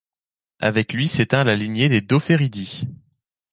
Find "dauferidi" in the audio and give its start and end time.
2.01-2.87